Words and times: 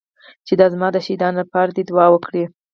چې 0.45 0.53
زما 0.73 0.87
د 0.93 0.97
شهيدانو 1.05 1.39
لپاره 1.41 1.69
دې 1.75 1.83
دعا 1.89 2.07
وکړي. 2.11 2.43